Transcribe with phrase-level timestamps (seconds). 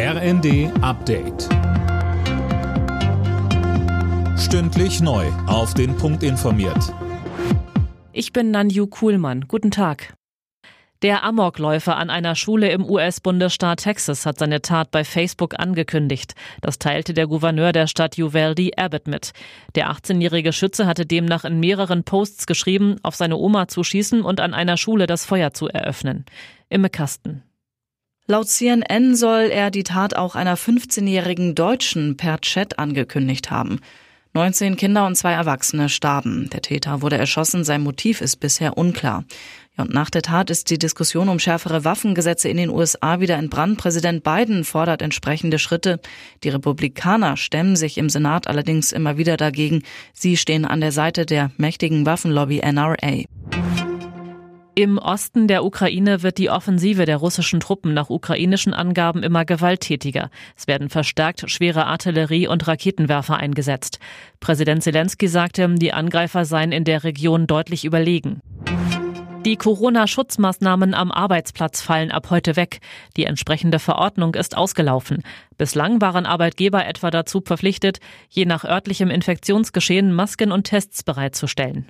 [0.00, 1.48] RND Update.
[4.38, 5.26] Stündlich neu.
[5.48, 6.94] Auf den Punkt informiert.
[8.12, 9.46] Ich bin Nanju Kuhlmann.
[9.48, 10.14] Guten Tag.
[11.02, 16.36] Der Amokläufer an einer Schule im US-Bundesstaat Texas hat seine Tat bei Facebook angekündigt.
[16.60, 19.32] Das teilte der Gouverneur der Stadt Uvalde Abbott mit.
[19.74, 24.38] Der 18-jährige Schütze hatte demnach in mehreren Posts geschrieben, auf seine Oma zu schießen und
[24.38, 26.24] an einer Schule das Feuer zu eröffnen.
[26.68, 27.42] Imme Kasten.
[28.30, 33.80] Laut CNN soll er die Tat auch einer 15-jährigen Deutschen per Chat angekündigt haben.
[34.34, 36.50] 19 Kinder und zwei Erwachsene starben.
[36.50, 39.24] Der Täter wurde erschossen, sein Motiv ist bisher unklar.
[39.78, 43.78] Und nach der Tat ist die Diskussion um schärfere Waffengesetze in den USA wieder entbrannt.
[43.78, 45.98] Präsident Biden fordert entsprechende Schritte.
[46.44, 49.84] Die Republikaner stemmen sich im Senat allerdings immer wieder dagegen.
[50.12, 53.24] Sie stehen an der Seite der mächtigen Waffenlobby NRA.
[54.78, 60.30] Im Osten der Ukraine wird die Offensive der russischen Truppen nach ukrainischen Angaben immer gewalttätiger.
[60.56, 63.98] Es werden verstärkt schwere Artillerie und Raketenwerfer eingesetzt.
[64.38, 68.40] Präsident Zelensky sagte, die Angreifer seien in der Region deutlich überlegen.
[69.44, 72.78] Die Corona-Schutzmaßnahmen am Arbeitsplatz fallen ab heute weg.
[73.16, 75.24] Die entsprechende Verordnung ist ausgelaufen.
[75.56, 77.98] Bislang waren Arbeitgeber etwa dazu verpflichtet,
[78.28, 81.88] je nach örtlichem Infektionsgeschehen Masken und Tests bereitzustellen.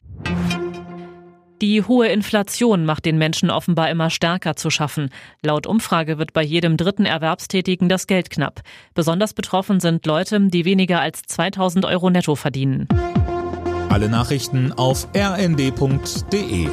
[1.60, 5.10] Die hohe Inflation macht den Menschen offenbar immer stärker zu schaffen.
[5.42, 8.60] Laut Umfrage wird bei jedem dritten Erwerbstätigen das Geld knapp.
[8.94, 12.86] Besonders betroffen sind Leute, die weniger als 2000 Euro netto verdienen.
[13.88, 16.68] Alle Nachrichten auf rnd.de